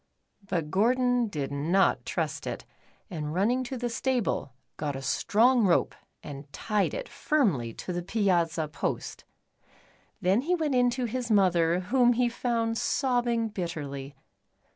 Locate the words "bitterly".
13.49-14.15